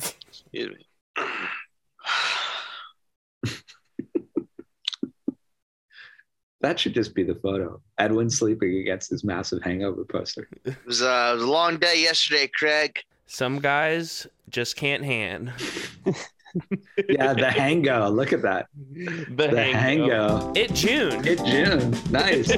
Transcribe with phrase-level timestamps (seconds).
[0.00, 0.86] Excuse me.
[6.62, 7.80] That should just be the photo.
[7.98, 10.48] Edwin sleeping against his massive hangover poster.
[10.64, 13.00] It was, uh, it was a long day yesterday, Craig.
[13.26, 15.52] Some guys just can't hand.
[17.08, 18.14] Yeah, the hango.
[18.14, 18.66] Look at that.
[18.94, 20.54] The, The hango.
[20.54, 21.26] It June.
[21.26, 21.96] It June.
[22.10, 22.52] Nice.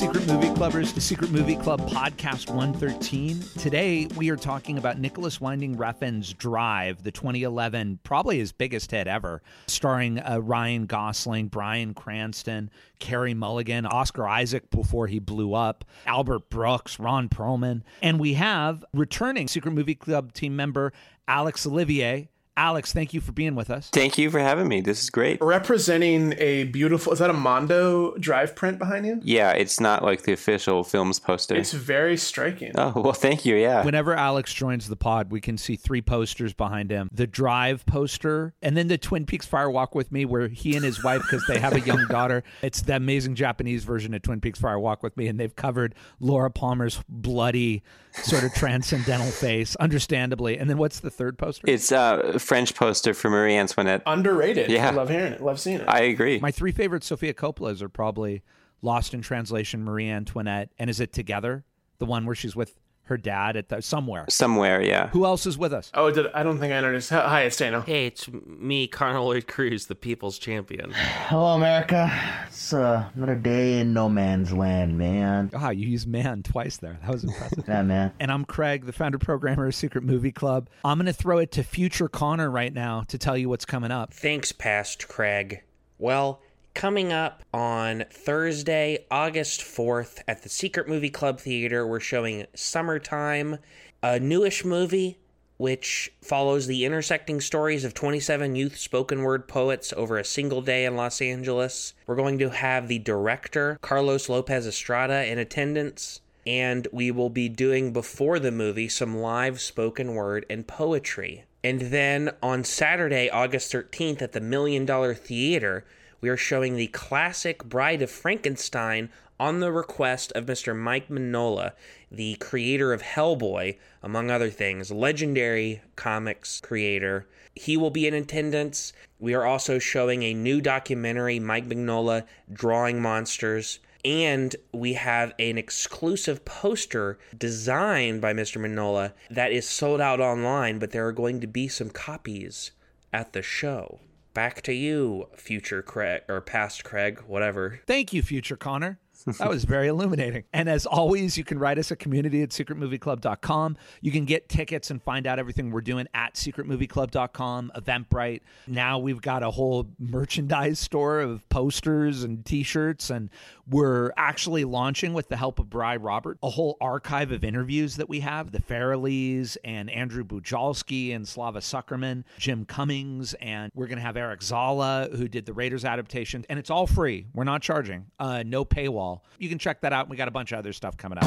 [0.00, 3.38] Secret Movie Clubbers, to Secret Movie Club Podcast 113.
[3.58, 9.06] Today, we are talking about Nicholas Winding Refn's Drive, the 2011, probably his biggest hit
[9.06, 15.84] ever, starring uh, Ryan Gosling, Bryan Cranston, Carey Mulligan, Oscar Isaac before he blew up,
[16.06, 17.82] Albert Brooks, Ron Perlman.
[18.00, 20.94] And we have returning Secret Movie Club team member
[21.28, 22.30] Alex Olivier.
[22.60, 23.88] Alex, thank you for being with us.
[23.90, 24.82] Thank you for having me.
[24.82, 25.40] This is great.
[25.40, 30.22] representing a beautiful is that a mondo drive print behind you Yeah, it's not like
[30.24, 31.54] the official films poster.
[31.54, 33.56] it's very striking oh, well, thank you.
[33.56, 33.82] Yeah.
[33.82, 38.52] Whenever Alex joins the pod, we can see three posters behind him the Drive poster,
[38.60, 41.46] and then the Twin Peaks Fire Walk with Me, where he and his wife, because
[41.46, 45.02] they have a young daughter, it's the amazing Japanese version of Twin Peaks Fire Walk
[45.02, 50.58] with Me, and they've covered Laura Palmer's bloody, sort of transcendental face, understandably.
[50.58, 51.70] And then what's the third poster?
[51.70, 54.02] It's a French poster for Marie Antoinette.
[54.06, 54.88] underrated Yeah.
[54.88, 56.40] i love hearing it love seeing it I agree.
[56.40, 58.42] My three favorite Sofia Coppolas are probably
[58.82, 61.64] Lost in Translation, Marie Antoinette, and is it Together?
[61.98, 62.74] The one where she's with
[63.10, 64.24] her dad at the somewhere.
[64.28, 65.08] Somewhere, yeah.
[65.08, 65.90] Who else is with us?
[65.94, 69.46] oh did, i don't think i noticed hi it's dano Hey, it's me, Connor Lloyd
[69.46, 70.92] Cruz, the people's champion.
[70.94, 72.10] Hello, America.
[72.46, 75.50] It's uh, another day in no man's land, man.
[75.54, 76.98] Ah, you used man twice there.
[77.02, 77.64] That was impressive.
[77.68, 78.12] Yeah, man.
[78.20, 80.68] And I'm Craig, the founder programmer of Secret Movie Club.
[80.84, 83.90] I'm going to throw it to future Connor right now to tell you what's coming
[83.90, 84.12] up.
[84.14, 85.62] Thanks, past Craig.
[85.98, 86.40] Well,
[86.74, 93.58] coming up on Thursday, August 4th at the Secret Movie Club Theater, we're showing Summertime,
[94.02, 95.18] a newish movie
[95.60, 100.86] which follows the intersecting stories of 27 youth spoken word poets over a single day
[100.86, 101.92] in Los Angeles.
[102.06, 106.22] We're going to have the director, Carlos Lopez Estrada, in attendance.
[106.46, 111.44] And we will be doing before the movie some live spoken word and poetry.
[111.62, 115.84] And then on Saturday, August 13th, at the Million Dollar Theater,
[116.20, 120.76] we are showing the classic Bride of Frankenstein on the request of Mr.
[120.76, 121.72] Mike Mignola,
[122.12, 127.26] the creator of Hellboy, among other things, legendary comics creator.
[127.54, 128.92] He will be in attendance.
[129.18, 133.78] We are also showing a new documentary, Mike Mignola Drawing Monsters.
[134.04, 138.60] And we have an exclusive poster designed by Mr.
[138.60, 142.72] Mignola that is sold out online, but there are going to be some copies
[143.12, 144.00] at the show.
[144.32, 147.80] Back to you, future Craig, or past Craig, whatever.
[147.86, 148.98] Thank you, future Connor.
[149.24, 150.44] That was very illuminating.
[150.52, 153.76] And as always, you can write us at community at secretmovieclub.com.
[154.00, 158.40] You can get tickets and find out everything we're doing at secretmovieclub.com, Eventbrite.
[158.66, 163.10] Now we've got a whole merchandise store of posters and t shirts.
[163.10, 163.30] And
[163.68, 168.08] we're actually launching, with the help of Bry Robert, a whole archive of interviews that
[168.08, 173.98] we have the Farrellys and Andrew Bujalski and Slava Tsukerman, Jim Cummings, and we're going
[173.98, 176.44] to have Eric Zala, who did the Raiders adaptation.
[176.48, 177.26] And it's all free.
[177.34, 179.09] We're not charging, uh, no paywall.
[179.38, 180.08] You can check that out.
[180.08, 181.24] We got a bunch of other stuff coming out.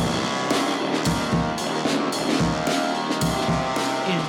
[4.09, 4.19] In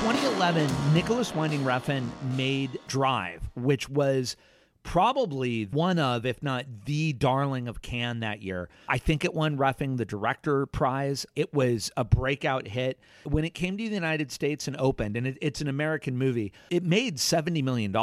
[0.00, 4.36] 2011, Nicholas Winding Refn made Drive, which was
[4.82, 8.68] probably one of, if not the darling of Cannes that year.
[8.88, 11.24] I think it won Refn the director prize.
[11.36, 12.98] It was a breakout hit.
[13.24, 16.52] When it came to the United States and opened, and it, it's an American movie,
[16.70, 17.94] it made $70 million.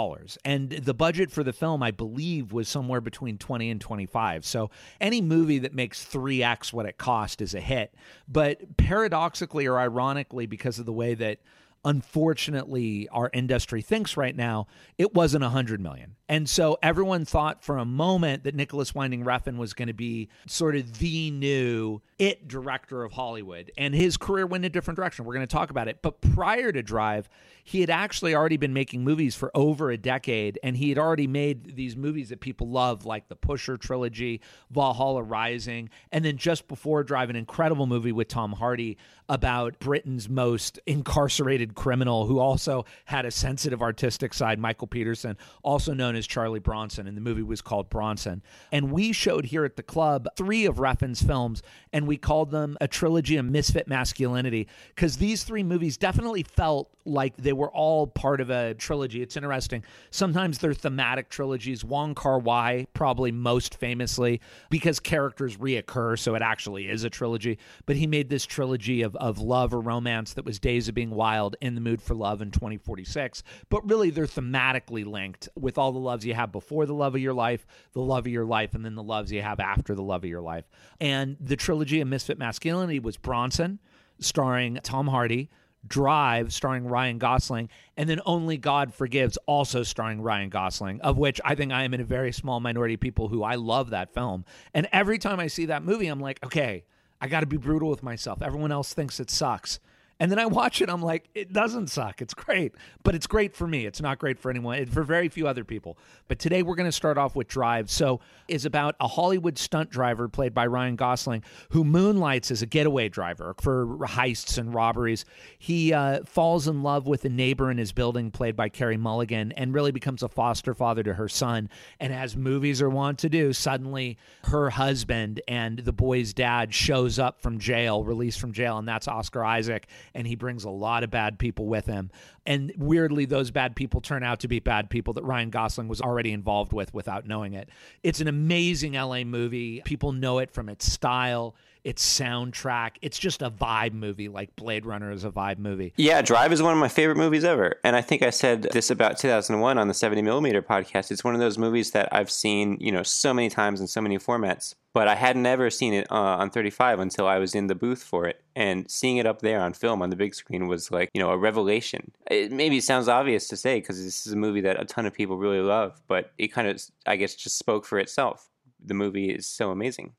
[0.45, 4.46] And the budget for the film, I believe, was somewhere between 20 and 25.
[4.46, 7.94] So any movie that makes 3x what it cost is a hit.
[8.28, 11.40] But paradoxically or ironically, because of the way that
[11.85, 14.67] unfortunately our industry thinks right now
[14.97, 19.57] it wasn't 100 million and so everyone thought for a moment that nicholas winding refn
[19.57, 24.46] was going to be sort of the new it director of hollywood and his career
[24.46, 25.26] went in a different direction.
[25.26, 26.02] We're going to talk about it.
[26.02, 27.29] But prior to drive
[27.64, 31.28] he had actually already been making movies for over a decade and he had already
[31.28, 34.41] made these movies that people love like the pusher trilogy
[34.72, 38.97] valhalla rising and then just before drive an incredible movie with tom hardy
[39.28, 45.93] about britain's most incarcerated criminal who also had a sensitive artistic side, Michael Peterson, also
[45.93, 48.42] known as Charlie Bronson, and the movie was called Bronson.
[48.72, 51.62] And we showed here at the club three of Refn's films,
[51.94, 56.90] and we called them a trilogy of misfit masculinity because these three movies definitely felt
[57.06, 59.22] like they were all part of a trilogy.
[59.22, 59.84] It's interesting.
[60.12, 61.84] Sometimes they're thematic trilogies.
[61.84, 67.58] Wong Kar Wai, probably most famously, because characters reoccur, so it actually is a trilogy.
[67.86, 71.10] But he made this trilogy of, of love or romance that was Days of Being
[71.10, 73.44] Wild, In the Mood for Love, and 2046.
[73.70, 77.22] But really, they're thematically linked with all the loves you have before the love of
[77.22, 80.03] your life, the love of your life, and then the loves you have after the
[80.03, 80.66] love of your life.
[81.00, 83.79] And the trilogy of Misfit Masculinity was Bronson,
[84.20, 85.50] starring Tom Hardy.
[85.88, 91.40] Drive, starring Ryan Gosling, and then Only God Forgives, also starring Ryan Gosling, of which
[91.46, 94.14] I think I am in a very small minority of people who I love that
[94.14, 94.44] film.
[94.73, 96.84] And every time I see that movie, I'm like, okay,
[97.22, 98.41] I got to be brutal with myself.
[98.41, 99.79] Everyone else thinks it sucks.
[100.20, 102.22] And then I watch it, I'm like, it doesn't suck.
[102.22, 102.76] It's great.
[103.04, 103.86] But it's great for me.
[103.86, 105.98] It's not great for anyone, for very few other people.
[106.28, 107.90] But today we're going to start off with Drive.
[107.90, 108.20] So
[108.50, 113.08] is about a Hollywood stunt driver played by Ryan Gosling who moonlights as a getaway
[113.08, 115.24] driver for heists and robberies.
[115.58, 119.54] He uh, falls in love with a neighbor in his building played by Carey Mulligan
[119.54, 121.70] and really becomes a foster father to her son.
[122.00, 127.20] And as movies are wont to do, suddenly her husband and the boy's dad shows
[127.20, 131.03] up from jail, released from jail, and that's Oscar Isaac and he brings a lot
[131.03, 132.11] of bad people with him.
[132.46, 136.02] And weirdly, those bad people turn out to be bad people that Ryan Gosling was
[136.02, 137.70] already involved with without knowing it.
[138.03, 139.82] It's an amazing LA movie.
[139.85, 142.91] People know it from its style, its soundtrack.
[143.02, 145.93] It's just a vibe movie, like Blade Runner is a vibe movie.
[145.97, 147.79] Yeah, Drive is one of my favorite movies ever.
[147.84, 151.11] And I think I said this about 2001 on the 70 millimeter podcast.
[151.11, 154.02] It's one of those movies that I've seen, you know, so many times in so
[154.02, 154.76] many formats.
[154.91, 158.03] But I had never seen it uh, on 35 until I was in the booth
[158.03, 158.41] for it.
[158.55, 161.29] And seeing it up there on film on the big screen was like, you know,
[161.29, 162.11] a revelation.
[162.29, 165.14] It maybe sounds obvious to say because this is a movie that a ton of
[165.14, 168.49] people really love, but it kind of, I guess, just spoke for itself.
[168.84, 170.14] The movie is so amazing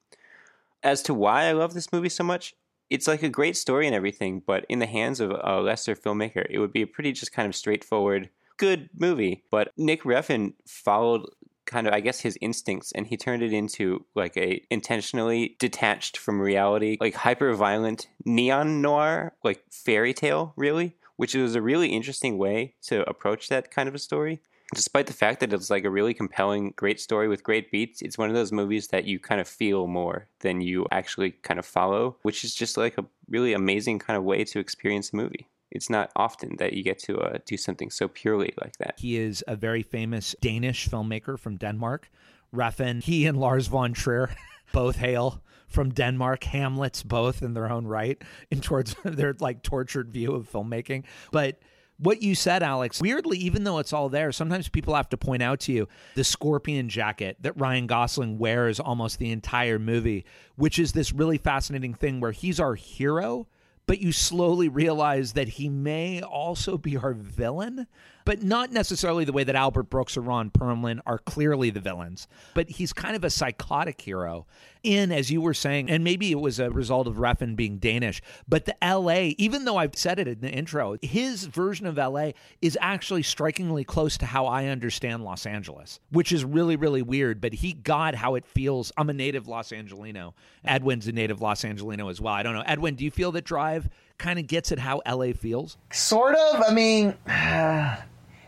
[0.83, 2.55] as to why I love this movie so much,
[2.89, 6.47] it's like a great story and everything, but in the hands of a lesser filmmaker,
[6.51, 9.45] it would be a pretty just kind of straightforward, good movie.
[9.51, 11.27] But Nick Refn followed
[11.67, 16.17] kind of I guess his instincts and he turned it into like a intentionally detached
[16.17, 21.89] from reality, like hyper violent neon noir, like fairy tale, really, which was a really
[21.89, 24.41] interesting way to approach that kind of a story
[24.75, 28.19] despite the fact that it's like a really compelling, great story with great beats, it's
[28.19, 31.67] one of those movies that you kind of feel more than you actually kind of
[31.67, 35.49] follow, which is just like a really amazing kind of way to experience a movie.
[35.71, 38.95] It's not often that you get to uh, do something so purely like that.
[38.99, 42.11] He is a very famous Danish filmmaker from Denmark.
[42.55, 44.31] Refn, he and Lars von Trier
[44.73, 48.21] both hail from Denmark, Hamlets both in their own right,
[48.51, 51.05] in towards their like tortured view of filmmaking.
[51.31, 51.61] But
[52.01, 55.43] what you said, Alex, weirdly, even though it's all there, sometimes people have to point
[55.43, 60.25] out to you the scorpion jacket that Ryan Gosling wears almost the entire movie,
[60.57, 63.47] which is this really fascinating thing where he's our hero,
[63.87, 67.87] but you slowly realize that he may also be our villain
[68.31, 72.29] but not necessarily the way that Albert Brooks or Ron Perlman are clearly the villains.
[72.55, 74.47] But he's kind of a psychotic hero.
[74.85, 78.23] In, as you were saying, and maybe it was a result of Refn being Danish,
[78.49, 82.31] but the LA, even though I've said it in the intro, his version of LA
[82.63, 87.41] is actually strikingly close to how I understand Los Angeles, which is really, really weird.
[87.41, 88.93] But he got how it feels.
[88.97, 90.35] I'm a native Los Angelino.
[90.65, 92.33] Edwin's a native Los Angelino as well.
[92.33, 92.65] I don't know.
[92.65, 95.77] Edwin, do you feel that Drive kind of gets at how LA feels?
[95.91, 96.63] Sort of.
[96.67, 97.15] I mean,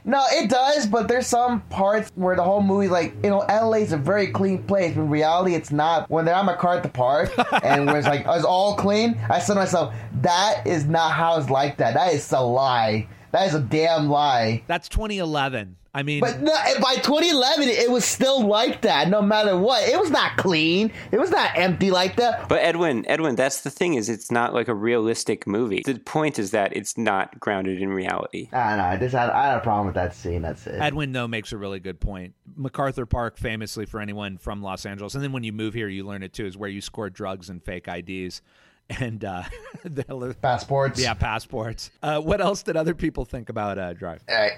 [0.04, 3.78] no, it does, but there's some parts where the whole movie, like, you know, LA
[3.78, 4.94] is a very clean place.
[4.94, 6.10] But in reality, it's not.
[6.10, 7.32] When they're on my car at the park
[7.62, 11.38] and where it's like, it's all clean, I said to myself, that is not how
[11.38, 11.94] it's like that.
[11.94, 13.06] That is a lie.
[13.32, 14.62] That is a damn lie.
[14.66, 15.76] That's 2011.
[15.94, 19.08] I mean, but no, by 2011, it was still like that.
[19.08, 20.90] No matter what, it was not clean.
[21.10, 22.48] It was not empty like that.
[22.48, 25.82] But Edwin, Edwin, that's the thing is, it's not like a realistic movie.
[25.84, 28.48] The point is that it's not grounded in reality.
[28.52, 28.84] I know.
[28.84, 30.40] I just had, I had a problem with that scene.
[30.40, 30.80] That's it.
[30.80, 32.34] Edwin though makes a really good point.
[32.56, 36.06] MacArthur Park, famously for anyone from Los Angeles, and then when you move here, you
[36.06, 38.40] learn it too, is where you score drugs and fake IDs
[38.88, 39.42] and uh,
[40.42, 41.00] passports.
[41.00, 41.90] Yeah, passports.
[42.02, 44.22] Uh, what else did other people think about uh, Drive?
[44.28, 44.52] All right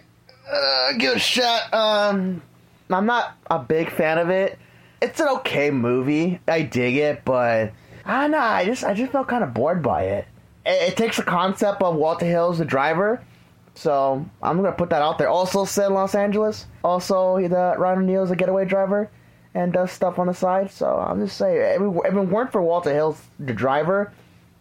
[0.50, 1.72] uh, give it a shot.
[1.72, 2.42] Um,
[2.90, 4.58] I'm not a big fan of it.
[5.00, 6.40] It's an okay movie.
[6.48, 7.72] I dig it, but
[8.04, 8.38] I don't know.
[8.38, 10.26] I just I just felt kind of bored by it.
[10.64, 13.22] It, it takes the concept of Walter Hill as the driver,
[13.74, 15.28] so I'm gonna put that out there.
[15.28, 16.66] Also set in Los Angeles.
[16.82, 19.10] Also, the Ryan O'Neal is a getaway driver
[19.54, 20.70] and does stuff on the side.
[20.70, 21.56] So I'm just saying,
[22.04, 24.12] if it weren't for Walter Hill, the driver,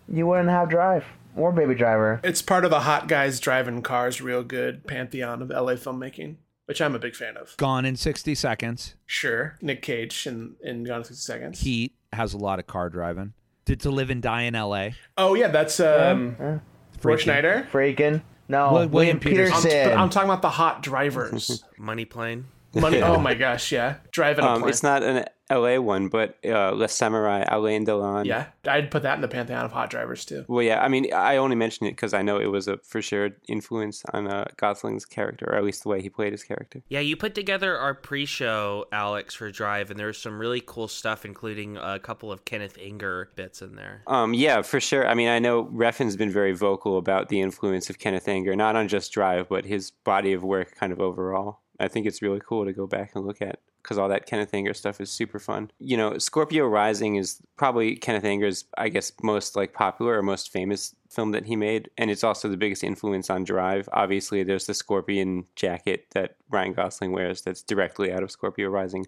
[0.07, 1.05] you wouldn't have Drive.
[1.35, 2.19] or Baby Driver.
[2.23, 6.35] It's part of the hot guys driving cars real good pantheon of LA filmmaking,
[6.65, 7.55] which I'm a big fan of.
[7.57, 8.95] Gone in 60 Seconds.
[9.05, 11.61] Sure, Nick Cage in, in Gone in 60 Seconds.
[11.61, 13.33] Heat has a lot of car driving.
[13.65, 14.93] To, to live and die in L.A.
[15.17, 16.59] oh yeah, that's um, Yeah.
[17.01, 17.67] Roy Freaking- Scheider.
[17.69, 19.55] Freaking no, William William, Petersen.
[19.55, 19.89] I'm, Petersen.
[19.89, 21.63] but I'm talking about the hot drivers.
[21.77, 22.45] Money plane.
[22.73, 23.01] Money.
[23.01, 24.69] Oh my gosh, yeah, driving a Um, plane.
[24.69, 28.25] it's not an LA one, but uh, Le Samouraï, Alain Delon.
[28.25, 30.45] Yeah, I'd put that in the pantheon of hot drivers too.
[30.47, 30.81] Well, yeah.
[30.81, 34.03] I mean, I only mention it because I know it was a for sure influence
[34.13, 36.81] on uh, Gosling's character, or at least the way he played his character.
[36.89, 40.87] Yeah, you put together our pre-show, Alex, for Drive, and there was some really cool
[40.87, 44.01] stuff, including a couple of Kenneth Anger bits in there.
[44.07, 45.07] Um, yeah, for sure.
[45.07, 48.75] I mean, I know Refn's been very vocal about the influence of Kenneth Anger, not
[48.75, 51.59] on just Drive, but his body of work kind of overall.
[51.83, 54.53] I think it's really cool to go back and look at because all that Kenneth
[54.53, 55.69] Anger stuff is super fun.
[55.77, 60.51] You know, Scorpio Rising is probably Kenneth Anger's, I guess, most like popular or most
[60.51, 63.89] famous film that he made, and it's also the biggest influence on Drive.
[63.91, 69.05] Obviously, there's the scorpion jacket that Ryan Gosling wears that's directly out of Scorpio Rising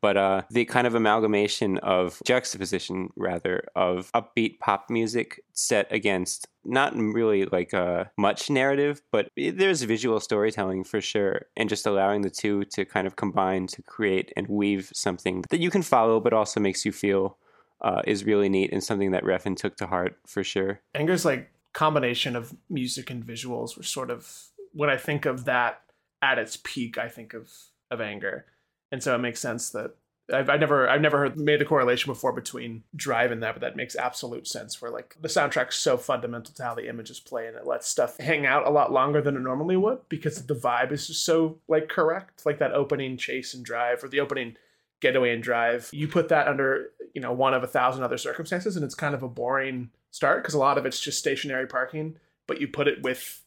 [0.00, 6.46] but uh, the kind of amalgamation of juxtaposition, rather, of upbeat pop music set against
[6.64, 12.22] not really like uh, much narrative, but there's visual storytelling for sure, and just allowing
[12.22, 16.20] the two to kind of combine to create and weave something that you can follow,
[16.20, 17.38] but also makes you feel
[17.80, 20.80] uh, is really neat and something that Refn took to heart for sure.
[20.94, 25.82] Anger's like combination of music and visuals were sort of when I think of that
[26.20, 27.50] at its peak, I think of
[27.90, 28.44] of anger,
[28.90, 29.94] and so it makes sense that
[30.32, 33.60] I've, I've never I've never heard made the correlation before between Drive and that, but
[33.60, 34.80] that makes absolute sense.
[34.80, 38.18] Where like the soundtrack's so fundamental to how the images play, and it lets stuff
[38.18, 41.58] hang out a lot longer than it normally would because the vibe is just so
[41.66, 42.44] like correct.
[42.44, 44.56] Like that opening chase and drive, or the opening
[45.00, 45.88] getaway and drive.
[45.92, 49.14] You put that under you know one of a thousand other circumstances, and it's kind
[49.14, 52.18] of a boring start because a lot of it's just stationary parking.
[52.46, 53.42] But you put it with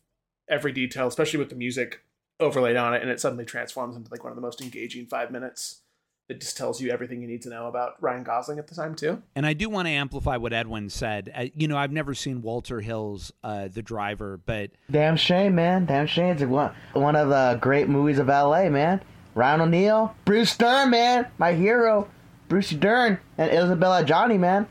[0.49, 2.03] every detail, especially with the music
[2.41, 5.31] overlaid on it, and it suddenly transforms into like one of the most engaging five
[5.31, 5.81] minutes.
[6.29, 8.95] It just tells you everything you need to know about Ryan Gosling at the time
[8.95, 9.21] too.
[9.35, 11.29] And I do want to amplify what Edwin said.
[11.35, 15.85] Uh, you know, I've never seen Walter Hill's uh, The Driver, but Damn shame, man.
[15.85, 16.33] Damn shame.
[16.33, 19.01] It's one one of the great movies of LA, man.
[19.35, 22.09] Ryan O'Neal, Bruce Dern, man, my hero,
[22.47, 24.67] Bruce Dern, and Isabelle Adjani, man.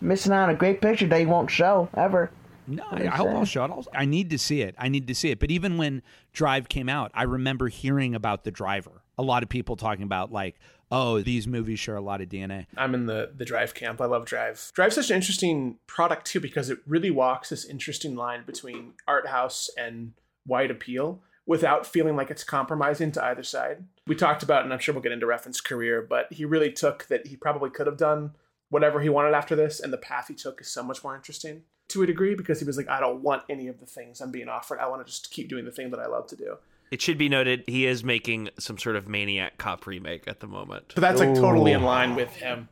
[0.00, 2.30] Missing out on a great picture that you won't show ever.
[2.70, 3.70] No, I, I hope I'll show it.
[3.70, 4.74] I'll, I need to see it.
[4.78, 5.40] I need to see it.
[5.40, 9.02] But even when Drive came out, I remember hearing about the driver.
[9.18, 10.56] A lot of people talking about like,
[10.90, 12.66] oh, these movies share a lot of DNA.
[12.76, 14.00] I'm in the the Drive camp.
[14.00, 14.70] I love Drive.
[14.74, 19.26] Drive's such an interesting product too because it really walks this interesting line between art
[19.26, 20.12] house and
[20.46, 23.84] wide appeal without feeling like it's compromising to either side.
[24.06, 27.06] We talked about, and I'm sure we'll get into Refn's career, but he really took
[27.08, 28.36] that he probably could have done
[28.68, 31.62] whatever he wanted after this, and the path he took is so much more interesting
[31.90, 34.30] to a degree because he was like, I don't want any of the things I'm
[34.30, 34.78] being offered.
[34.78, 36.56] I want to just keep doing the thing that I love to do.
[36.90, 40.48] It should be noted he is making some sort of Maniac Cop remake at the
[40.48, 40.92] moment.
[40.94, 42.68] But that's like totally in line with him.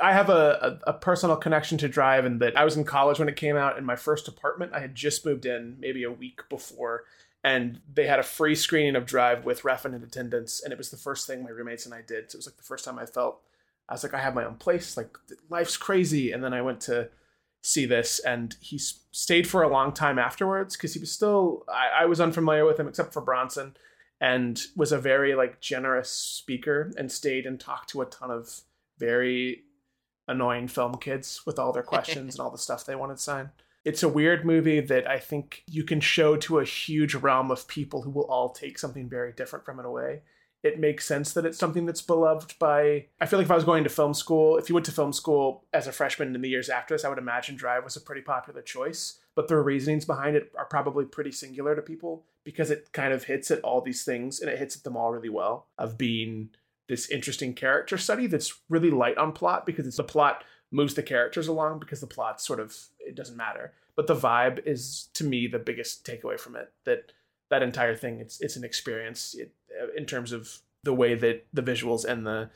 [0.00, 3.18] I have a, a, a personal connection to Drive, and that I was in college
[3.18, 3.78] when it came out.
[3.78, 7.04] In my first apartment, I had just moved in maybe a week before,
[7.42, 10.90] and they had a free screening of Drive with Refn in attendance, and it was
[10.90, 12.30] the first thing my roommates and I did.
[12.30, 13.40] So it was like the first time I felt
[13.88, 14.96] I was like, I have my own place.
[14.96, 15.16] Like
[15.48, 17.08] life's crazy, and then I went to
[17.66, 21.64] see this, and he stayed for a long time afterwards because he was still.
[21.68, 23.76] I, I was unfamiliar with him except for Bronson,
[24.20, 28.60] and was a very like generous speaker, and stayed and talked to a ton of
[28.98, 29.64] very
[30.28, 33.50] annoying film kids with all their questions and all the stuff they wanted signed.
[33.84, 37.68] It's a weird movie that I think you can show to a huge realm of
[37.68, 40.22] people who will all take something very different from it away.
[40.62, 43.06] It makes sense that it's something that's beloved by.
[43.20, 45.12] I feel like if I was going to film school, if you went to film
[45.12, 48.00] school as a freshman in the years after this, I would imagine Drive was a
[48.00, 49.20] pretty popular choice.
[49.34, 53.24] But the reasonings behind it are probably pretty singular to people because it kind of
[53.24, 56.50] hits at all these things and it hits at them all really well of being
[56.88, 61.02] this interesting character study that's really light on plot because it's the plot moves the
[61.02, 65.24] characters along because the plot sort of it doesn't matter but the vibe is to
[65.24, 67.12] me the biggest takeaway from it that
[67.48, 71.46] that entire thing it's it's an experience it, uh, in terms of the way that
[71.52, 72.50] the visuals and the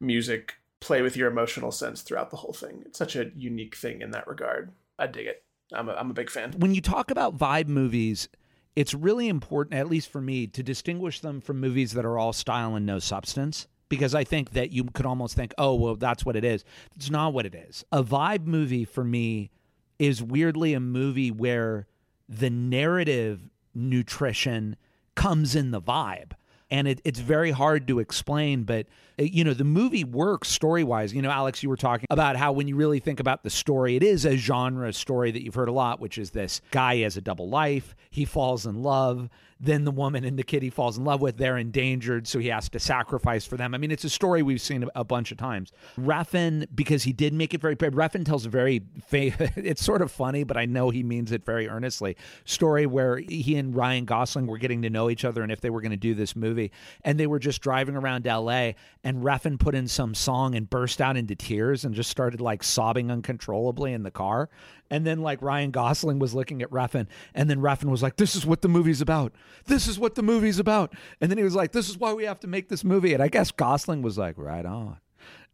[0.00, 4.02] music play with your emotional sense throughout the whole thing it's such a unique thing
[4.02, 7.10] in that regard i dig it i'm a, I'm a big fan When you talk
[7.10, 8.28] about vibe movies,
[8.76, 12.32] it's really important, at least for me, to distinguish them from movies that are all
[12.32, 13.68] style and no substance.
[13.88, 16.64] Because I think that you could almost think, oh, well, that's what it is.
[16.96, 17.84] It's not what it is.
[17.92, 19.50] A vibe movie for me
[19.98, 21.86] is weirdly a movie where
[22.28, 24.76] the narrative nutrition
[25.14, 26.32] comes in the vibe.
[26.70, 28.86] and it, it's very hard to explain but
[29.18, 32.36] uh, you know the movie works story wise you know alex you were talking about
[32.36, 35.54] how when you really think about the story it is a genre story that you've
[35.54, 37.94] heard a lot which is this guy has a double life.
[38.10, 39.28] He falls in love
[39.60, 42.48] then the woman and the kid he falls in love with they're endangered so he
[42.48, 45.38] has to sacrifice for them i mean it's a story we've seen a bunch of
[45.38, 48.82] times Refn because he did make it very Refn tells a very
[49.12, 53.56] it's sort of funny but i know he means it very earnestly story where he
[53.56, 55.96] and ryan gosling were getting to know each other and if they were going to
[55.96, 56.70] do this movie
[57.02, 58.72] and they were just driving around la
[59.04, 62.62] and Refn put in some song and burst out into tears and just started like
[62.62, 64.48] sobbing uncontrollably in the car.
[64.90, 68.36] And then like Ryan Gosling was looking at Refn, and then Refn was like, "This
[68.36, 69.32] is what the movie's about.
[69.66, 72.24] This is what the movie's about." And then he was like, "This is why we
[72.24, 74.98] have to make this movie." And I guess Gosling was like, "Right on."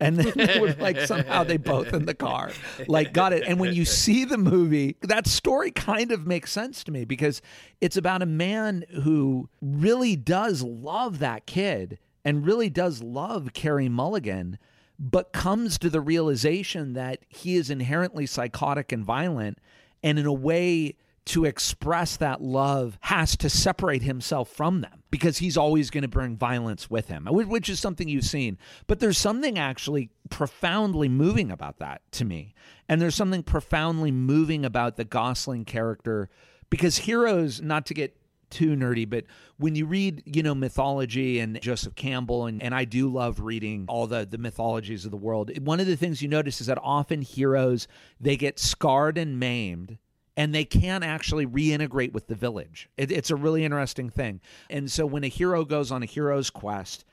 [0.00, 2.50] and then they were like somehow they both in the car
[2.88, 6.82] like got it and when you see the movie that story kind of makes sense
[6.82, 7.40] to me because
[7.80, 13.88] it's about a man who really does love that kid and really does love Carey
[13.88, 14.58] Mulligan,
[14.98, 19.58] but comes to the realization that he is inherently psychotic and violent,
[20.02, 20.96] and in a way,
[21.30, 26.08] to express that love has to separate himself from them because he's always going to
[26.08, 28.58] bring violence with him, which is something you've seen.
[28.88, 32.52] But there's something actually profoundly moving about that to me.
[32.88, 36.28] And there's something profoundly moving about the Gosling character
[36.68, 38.16] because heroes, not to get
[38.50, 39.24] too nerdy, but
[39.56, 43.84] when you read, you know, mythology and Joseph Campbell, and, and I do love reading
[43.86, 46.78] all the, the mythologies of the world, one of the things you notice is that
[46.82, 47.86] often heroes,
[48.20, 49.98] they get scarred and maimed
[50.36, 52.88] and they can actually reintegrate with the village.
[52.96, 54.40] It, it's a really interesting thing.
[54.68, 57.04] And so when a hero goes on a hero's quest,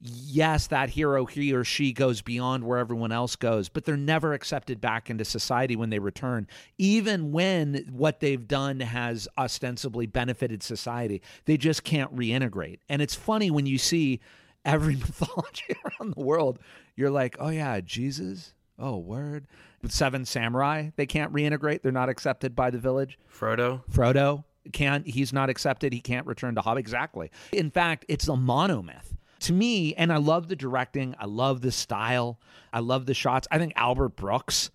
[0.00, 4.34] yes, that hero, he or she goes beyond where everyone else goes, but they're never
[4.34, 6.46] accepted back into society when they return,
[6.78, 11.22] even when what they've done has ostensibly benefited society.
[11.46, 12.80] They just can't reintegrate.
[12.88, 14.20] And it's funny when you see
[14.64, 16.58] every mythology around the world,
[16.96, 18.54] you're like, oh, yeah, Jesus.
[18.78, 19.46] Oh, word.
[19.90, 21.82] Seven samurai, they can't reintegrate.
[21.82, 23.18] They're not accepted by the village.
[23.32, 23.82] Frodo.
[23.90, 25.92] Frodo can't, he's not accepted.
[25.92, 26.80] He can't return to Hobbit.
[26.80, 27.30] Exactly.
[27.52, 31.72] In fact, it's a monomyth to me, and I love the directing, I love the
[31.72, 32.40] style,
[32.72, 33.46] I love the shots.
[33.50, 34.70] I think Albert Brooks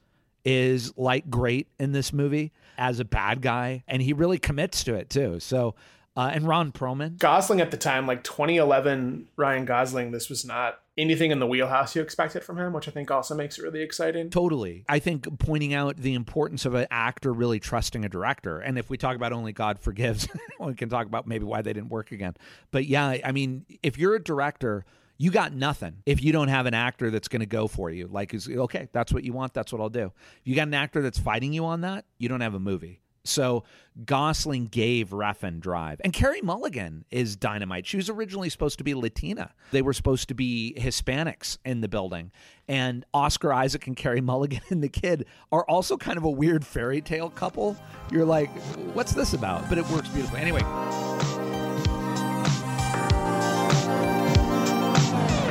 [0.45, 4.93] is like great in this movie as a bad guy, and he really commits to
[4.93, 5.39] it too.
[5.39, 5.75] So,
[6.15, 10.79] uh, and Ron Perlman, Gosling at the time, like 2011, Ryan Gosling, this was not
[10.99, 13.81] anything in the wheelhouse you expected from him, which I think also makes it really
[13.81, 14.29] exciting.
[14.29, 14.85] Totally.
[14.87, 18.59] I think pointing out the importance of an actor really trusting a director.
[18.59, 20.27] And if we talk about Only God Forgives,
[20.59, 22.35] we can talk about maybe why they didn't work again.
[22.71, 24.85] But yeah, I mean, if you're a director,
[25.17, 28.07] you got nothing if you don't have an actor that's going to go for you.
[28.07, 30.11] Like, okay, that's what you want, that's what I'll do.
[30.41, 33.01] If you got an actor that's fighting you on that, you don't have a movie.
[33.23, 33.63] So
[34.05, 35.99] Gosling gave Refn drive.
[36.03, 37.85] And Carey Mulligan is dynamite.
[37.85, 39.53] She was originally supposed to be Latina.
[39.71, 42.31] They were supposed to be Hispanics in the building.
[42.67, 46.65] And Oscar Isaac and Carey Mulligan and the kid are also kind of a weird
[46.65, 47.75] fairy tale couple.
[48.11, 48.49] You're like,
[48.93, 49.67] what's this about?
[49.69, 50.41] But it works beautifully.
[50.41, 51.38] Anyway.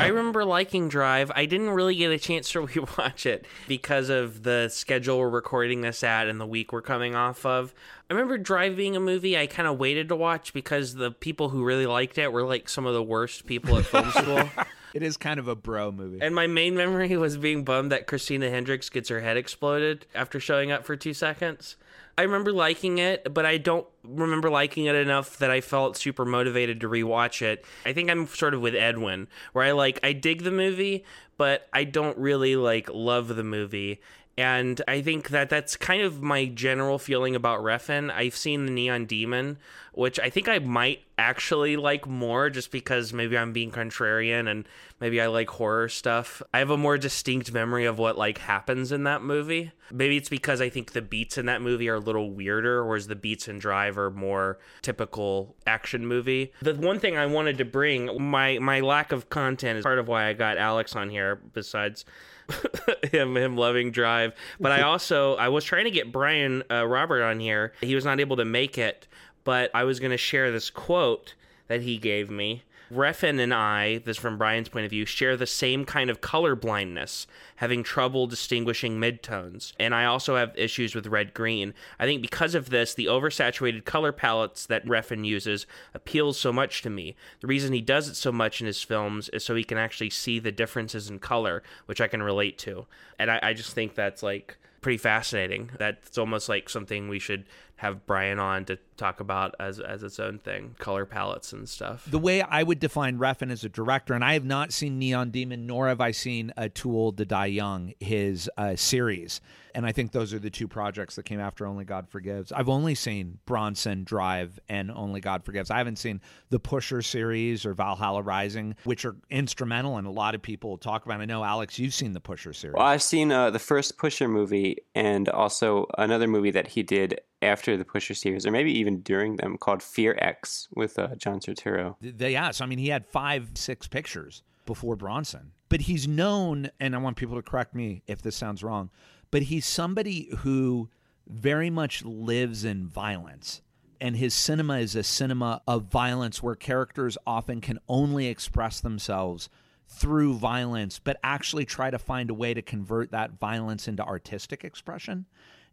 [0.08, 1.30] I remember liking Drive.
[1.34, 5.82] I didn't really get a chance to rewatch it because of the schedule we're recording
[5.82, 7.74] this at and the week we're coming off of.
[8.08, 11.50] I remember Drive being a movie I kind of waited to watch because the people
[11.50, 14.48] who really liked it were like some of the worst people at film school.
[14.94, 16.20] It is kind of a bro movie.
[16.22, 20.40] And my main memory was being bummed that Christina Hendricks gets her head exploded after
[20.40, 21.76] showing up for two seconds.
[22.18, 26.24] I remember liking it, but I don't remember liking it enough that I felt super
[26.24, 27.64] motivated to rewatch it.
[27.86, 31.04] I think I'm sort of with Edwin, where I like I dig the movie,
[31.36, 34.00] but I don't really like love the movie.
[34.38, 38.08] And I think that that's kind of my general feeling about Refn.
[38.08, 39.58] I've seen the Neon Demon,
[39.94, 44.68] which I think I might actually like more just because maybe I'm being contrarian and
[45.00, 46.40] maybe I like horror stuff.
[46.54, 49.72] I have a more distinct memory of what like happens in that movie.
[49.90, 53.08] Maybe it's because I think the beats in that movie are a little weirder, whereas
[53.08, 56.52] the beats in Drive are more typical action movie.
[56.62, 60.06] The one thing I wanted to bring, my my lack of content is part of
[60.06, 62.04] why I got Alex on here, besides
[63.12, 64.32] him him loving drive.
[64.60, 67.72] But i also i was trying to get brian uh, robert on here.
[67.80, 69.06] He was not able to make it
[69.44, 71.34] but i was going to share this quote
[71.68, 75.46] that he gave me Refn and I, this from Brian's point of view, share the
[75.46, 79.72] same kind of color blindness, having trouble distinguishing midtones.
[79.78, 81.74] And I also have issues with red green.
[81.98, 86.82] I think because of this, the oversaturated color palettes that Refn uses appeals so much
[86.82, 87.14] to me.
[87.40, 90.10] The reason he does it so much in his films is so he can actually
[90.10, 92.86] see the differences in color, which I can relate to.
[93.18, 95.70] And I, I just think that's like pretty fascinating.
[95.78, 97.44] That's almost like something we should
[97.76, 102.04] have Brian on to talk about as as its own thing, color palettes and stuff.
[102.10, 105.30] The way I would define Refn as a director, and I have not seen Neon
[105.30, 109.40] Demon, nor have I seen Too Old to Die Young, his uh, series.
[109.74, 112.50] And I think those are the two projects that came after Only God Forgives.
[112.50, 115.70] I've only seen Bronson Drive and Only God Forgives.
[115.70, 120.34] I haven't seen the Pusher series or Valhalla Rising, which are instrumental and a lot
[120.34, 121.20] of people talk about.
[121.20, 122.74] I know, Alex, you've seen the Pusher series.
[122.74, 127.20] Well, I've seen uh, the first Pusher movie and also another movie that he did
[127.40, 131.38] after the Pusher series, or maybe even during them, called Fear X with uh, John
[131.40, 131.96] Turturro.
[132.00, 136.70] They, yeah, so I mean, he had five, six pictures before Bronson, but he's known,
[136.80, 138.90] and I want people to correct me if this sounds wrong,
[139.30, 140.88] but he's somebody who
[141.26, 143.62] very much lives in violence.
[144.00, 149.48] And his cinema is a cinema of violence where characters often can only express themselves
[149.88, 154.62] through violence, but actually try to find a way to convert that violence into artistic
[154.62, 155.26] expression.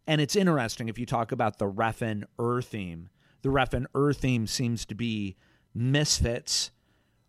[0.07, 3.09] And it's interesting if you talk about the Refn Ur theme.
[3.41, 5.35] The Refn Ur theme seems to be
[5.73, 6.71] misfits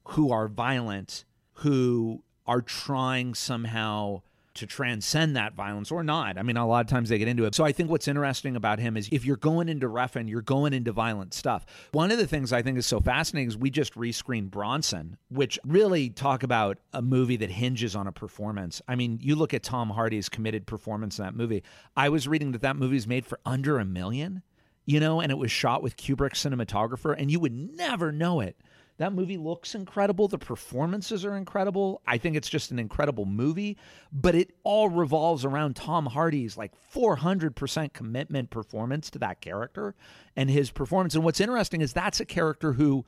[0.08, 4.22] who are violent, who are trying somehow
[4.56, 6.38] to transcend that violence or not.
[6.38, 7.54] I mean, a lot of times they get into it.
[7.54, 10.72] So I think what's interesting about him is if you're going into Refn, you're going
[10.72, 11.64] into violent stuff.
[11.92, 15.58] One of the things I think is so fascinating is we just rescreened Bronson, which
[15.64, 18.82] really talk about a movie that hinges on a performance.
[18.88, 21.62] I mean, you look at Tom Hardy's committed performance in that movie.
[21.96, 24.42] I was reading that that movie is made for under a million,
[24.84, 28.56] you know, and it was shot with Kubrick cinematographer, and you would never know it.
[28.98, 30.26] That movie looks incredible.
[30.26, 32.00] The performances are incredible.
[32.06, 33.76] I think it's just an incredible movie,
[34.10, 39.94] but it all revolves around Tom Hardy's like 400% commitment performance to that character
[40.34, 41.14] and his performance.
[41.14, 43.04] And what's interesting is that's a character who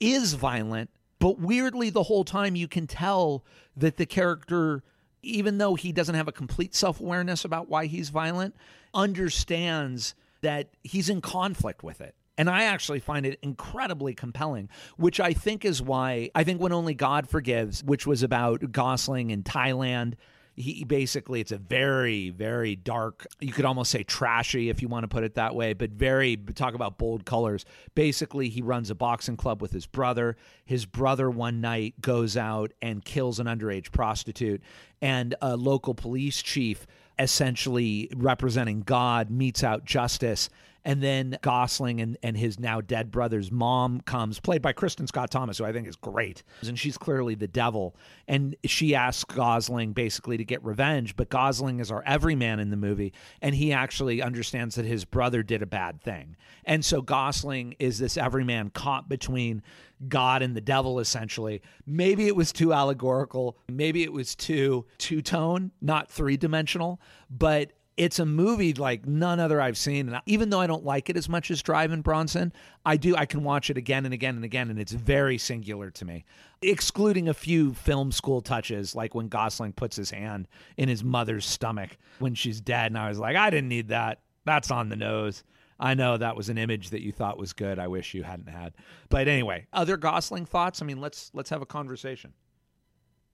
[0.00, 0.90] is violent,
[1.20, 3.44] but weirdly, the whole time you can tell
[3.76, 4.82] that the character,
[5.22, 8.56] even though he doesn't have a complete self awareness about why he's violent,
[8.94, 12.14] understands that he's in conflict with it.
[12.40, 16.72] And I actually find it incredibly compelling, which I think is why I think When
[16.72, 20.14] Only God Forgives, which was about Gosling in Thailand,
[20.56, 25.04] he basically it's a very very dark you could almost say trashy if you want
[25.04, 27.66] to put it that way but very talk about bold colors.
[27.94, 30.36] Basically he runs a boxing club with his brother.
[30.64, 34.62] His brother one night goes out and kills an underage prostitute
[35.02, 36.86] and a local police chief
[37.18, 40.48] essentially representing god meets out justice
[40.84, 45.30] and then Gosling and, and his now dead brother's mom comes, played by Kristin Scott
[45.30, 46.42] Thomas, who I think is great.
[46.66, 47.94] And she's clearly the devil.
[48.26, 52.76] And she asks Gosling basically to get revenge, but Gosling is our everyman in the
[52.76, 53.12] movie.
[53.42, 56.36] And he actually understands that his brother did a bad thing.
[56.64, 59.62] And so Gosling is this everyman caught between
[60.08, 61.60] God and the devil, essentially.
[61.86, 63.58] Maybe it was too allegorical.
[63.68, 67.00] Maybe it was too two tone, not three dimensional.
[67.30, 70.08] But it's a movie like none other I've seen.
[70.08, 72.50] And even though I don't like it as much as Drive and Bronson,
[72.86, 73.14] I do.
[73.14, 76.24] I can watch it again and again and again, and it's very singular to me.
[76.62, 81.44] Excluding a few film school touches, like when Gosling puts his hand in his mother's
[81.44, 84.22] stomach when she's dead, and I was like, I didn't need that.
[84.46, 85.44] That's on the nose.
[85.78, 87.78] I know that was an image that you thought was good.
[87.78, 88.72] I wish you hadn't had.
[89.10, 90.80] But anyway, other Gosling thoughts.
[90.80, 92.32] I mean, let's let's have a conversation.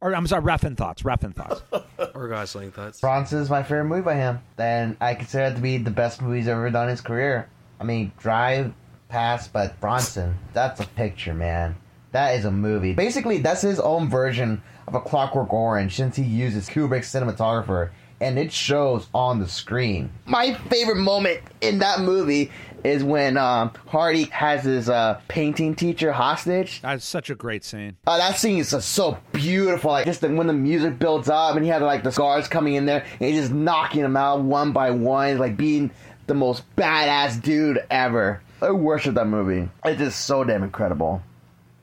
[0.01, 1.03] Or I'm sorry, Refn thoughts.
[1.03, 1.63] Refn thoughts.
[2.15, 3.01] or Gosling thoughts.
[3.01, 6.39] Bronson's my favorite movie by him, and I consider it to be the best movie
[6.39, 7.49] he's ever done in his career.
[7.81, 8.73] I mean, Drive,
[9.09, 11.77] Pass, but Bronson, that's a picture, man.
[12.13, 12.93] That is a movie.
[12.93, 18.39] Basically, that's his own version of a Clockwork Orange since he uses Kubrick's cinematographer, and
[18.39, 20.11] it shows on the screen.
[20.27, 22.51] My favorite moment in that movie
[22.87, 26.81] is when um, Hardy has his uh, painting teacher hostage.
[26.83, 27.97] That's such a great scene.
[28.07, 29.91] Uh, that scene is just so beautiful.
[29.91, 32.75] Like just the, when the music builds up and he had like the guards coming
[32.75, 35.91] in there and he's just knocking them out one by one, like being
[36.27, 38.41] the most badass dude ever.
[38.63, 39.69] I worship that movie.
[39.85, 41.23] It's just so damn incredible,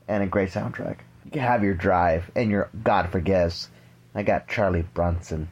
[0.08, 0.98] and a great soundtrack.
[1.24, 3.68] You can have your drive and your God forgives.
[4.14, 5.48] I got Charlie Bronson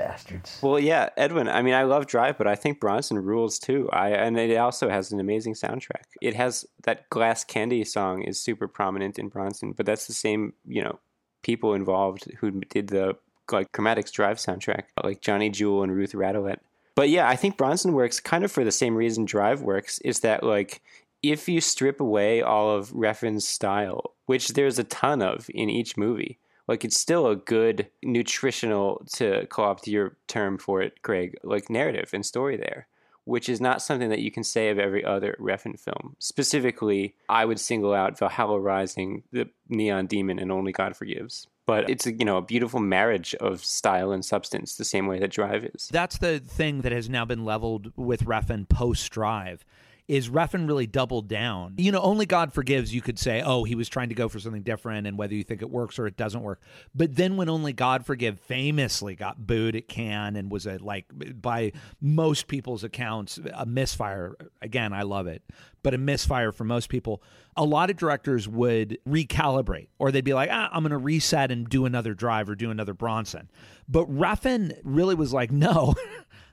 [0.00, 0.58] bastards.
[0.62, 1.48] Well, yeah, Edwin.
[1.48, 3.88] I mean, I love Drive, but I think Bronson rules too.
[3.92, 6.04] I and it also has an amazing soundtrack.
[6.22, 10.54] It has that Glass Candy song is super prominent in Bronson, but that's the same
[10.66, 10.98] you know
[11.42, 13.16] people involved who did the
[13.52, 16.58] like Chromatics Drive soundtrack, like Johnny Jewel and Ruth Radelet.
[16.94, 19.98] But yeah, I think Bronson works kind of for the same reason Drive works.
[19.98, 20.80] Is that like
[21.22, 25.98] if you strip away all of Refn's style, which there's a ton of in each
[25.98, 26.38] movie
[26.70, 32.10] like it's still a good nutritional to co-opt your term for it, Craig, like narrative
[32.12, 32.86] and story there,
[33.24, 36.14] which is not something that you can say of every other Refn film.
[36.20, 41.48] Specifically, I would single out Valhalla Rising, The Neon Demon, and Only God Forgives.
[41.66, 45.18] but it's a, you know a beautiful marriage of style and substance, the same way
[45.18, 45.88] that Drive is.
[45.92, 49.64] That's the thing that has now been leveled with Refn post Drive.
[50.10, 51.74] Is Refn really doubled down?
[51.76, 52.92] You know, only God forgives.
[52.92, 55.44] You could say, oh, he was trying to go for something different, and whether you
[55.44, 56.60] think it works or it doesn't work.
[56.92, 61.04] But then, when Only God Forgive famously got booed at Cannes and was a like
[61.40, 61.70] by
[62.00, 64.34] most people's accounts a misfire.
[64.60, 65.44] Again, I love it,
[65.84, 67.22] but a misfire for most people.
[67.56, 71.52] A lot of directors would recalibrate, or they'd be like, ah, I'm going to reset
[71.52, 73.48] and do another Drive or do another Bronson.
[73.88, 75.94] But Refn really was like, no,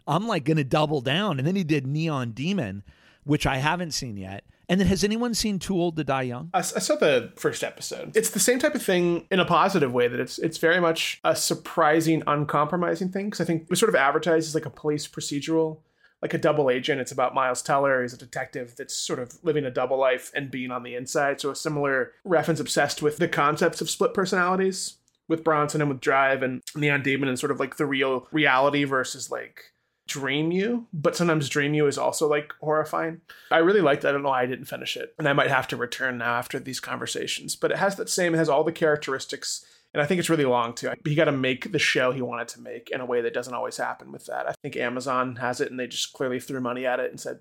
[0.05, 1.39] I'm like going to double down.
[1.39, 2.83] And then he did Neon Demon
[3.27, 4.43] which I haven't seen yet.
[4.69, 6.49] And then has anyone seen Too Old to Die Young?
[6.53, 8.15] I, I, saw the first episode.
[8.15, 11.21] It's the same type of thing in a positive way that it's it's very much
[11.23, 13.27] a surprising, uncompromising thing.
[13.27, 15.79] Because I think it sort of advertised as like a police procedural,
[16.21, 16.99] like a double agent.
[16.99, 18.01] It's about Miles Teller.
[18.01, 21.39] He's a detective that's sort of living a double life and being on the inside.
[21.39, 24.95] So a similar reference obsessed with the concepts of split personalities
[25.29, 28.83] with Bronson and with Drive and Neon Demon and sort of like the real reality
[28.83, 29.73] versus like
[30.07, 33.21] dream you, but sometimes dream you is also like horrifying.
[33.51, 34.07] I really liked it.
[34.07, 35.13] I don't know why I didn't finish it.
[35.19, 37.55] And I might have to return now after these conversations.
[37.55, 39.65] But it has that same, it has all the characteristics.
[39.93, 40.91] And I think it's really long too.
[41.05, 43.53] He got to make the show he wanted to make in a way that doesn't
[43.53, 44.47] always happen with that.
[44.47, 47.39] I think Amazon has it and they just clearly threw money at it and said,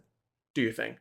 [0.55, 0.97] do your thing.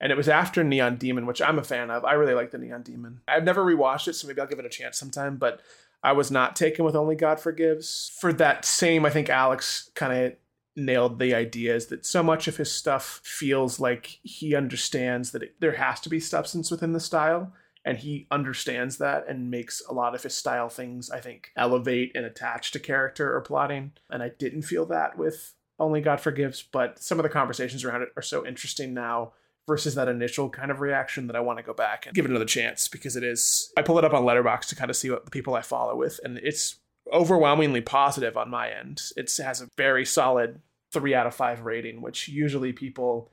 [0.00, 2.04] And it was after Neon Demon, which I'm a fan of.
[2.04, 3.20] I really like the Neon Demon.
[3.26, 5.36] I've never rewatched it, so maybe I'll give it a chance sometime.
[5.36, 5.60] But
[6.02, 8.12] I was not taken with Only God Forgives.
[8.20, 10.32] For that same, I think Alex kind of
[10.76, 15.54] nailed the ideas that so much of his stuff feels like he understands that it,
[15.60, 17.52] there has to be substance within the style
[17.84, 22.10] and he understands that and makes a lot of his style things i think elevate
[22.14, 26.62] and attach to character or plotting and i didn't feel that with only god forgives
[26.62, 29.32] but some of the conversations around it are so interesting now
[29.66, 32.30] versus that initial kind of reaction that I want to go back and give it
[32.30, 33.72] another chance because it is.
[33.76, 35.96] I pull it up on Letterboxd to kind of see what the people I follow
[35.96, 36.76] with, and it's
[37.12, 39.02] overwhelmingly positive on my end.
[39.16, 40.60] It has a very solid
[40.94, 43.30] three out of five rating, which usually people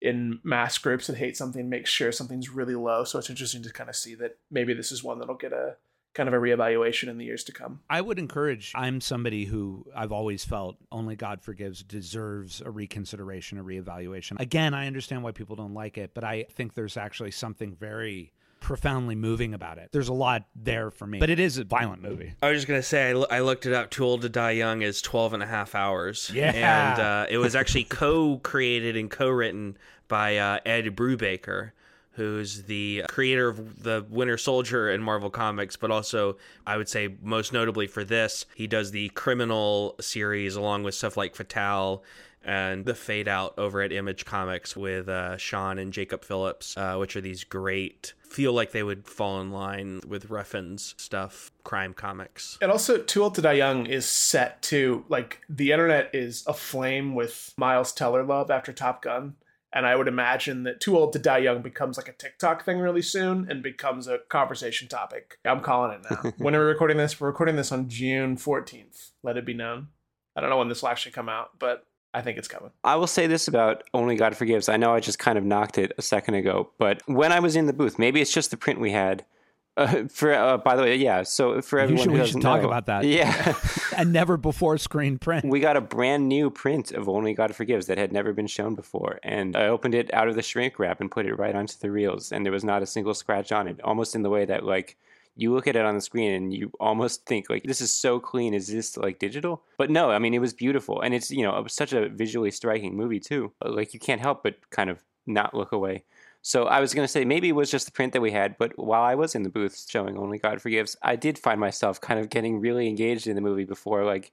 [0.00, 3.04] in mass groups that hate something make sure something's really low.
[3.04, 5.76] So it's interesting to kind of see that maybe this is one that'll get a
[6.14, 7.80] kind of a reevaluation in the years to come.
[7.90, 8.72] I would encourage.
[8.74, 14.38] I'm somebody who I've always felt only God forgives deserves a reconsideration, a reevaluation.
[14.40, 18.32] Again, I understand why people don't like it, but I think there's actually something very
[18.64, 19.90] profoundly moving about it.
[19.92, 22.32] There's a lot there for me, but it is a violent movie.
[22.42, 23.90] I was just going to say, I, looked it up.
[23.90, 26.30] Too Old to Die Young is 12 and a half hours.
[26.34, 26.50] Yeah.
[26.50, 29.76] And uh, it was actually co created and co written
[30.08, 31.72] by uh, Ed Brubaker.
[32.12, 37.16] Who's the creator of the Winter Soldier in Marvel Comics, but also, I would say,
[37.20, 42.04] most notably for this, he does the Criminal series along with stuff like Fatale
[42.44, 46.96] and the Fade Out over at Image Comics with uh, Sean and Jacob Phillips, uh,
[46.96, 51.94] which are these great, feel like they would fall in line with Refn's stuff, crime
[51.94, 52.58] comics.
[52.60, 57.14] And also, Too Old to Die Young is set to, like, the internet is aflame
[57.14, 59.36] with Miles Teller love after Top Gun.
[59.72, 62.78] And I would imagine that Too Old to Die Young becomes like a TikTok thing
[62.78, 65.38] really soon and becomes a conversation topic.
[65.44, 66.32] I'm calling it now.
[66.38, 67.20] when are we recording this?
[67.20, 69.10] We're recording this on June 14th.
[69.24, 69.88] Let it be known.
[70.36, 72.70] I don't know when this will actually come out, but I think it's coming.
[72.84, 74.68] I will say this about Only God Forgives.
[74.68, 77.56] I know I just kind of knocked it a second ago, but when I was
[77.56, 79.24] in the booth, maybe it's just the print we had.
[79.76, 81.24] Uh, for uh, by the way, yeah.
[81.24, 83.04] So for everyone should, who we doesn't should talk know, about that.
[83.04, 83.58] Yeah,
[83.96, 85.46] and never before screen print.
[85.46, 88.76] We got a brand new print of Only God Forgives that had never been shown
[88.76, 91.76] before, and I opened it out of the shrink wrap and put it right onto
[91.76, 93.80] the reels, and there was not a single scratch on it.
[93.82, 94.96] Almost in the way that like
[95.36, 98.20] you look at it on the screen and you almost think like this is so
[98.20, 99.62] clean is this like digital?
[99.78, 102.08] But no i mean it was beautiful and it's you know it was such a
[102.08, 106.04] visually striking movie too like you can't help but kind of not look away.
[106.42, 108.58] So i was going to say maybe it was just the print that we had
[108.58, 112.00] but while i was in the booth showing only god forgives i did find myself
[112.00, 114.30] kind of getting really engaged in the movie before like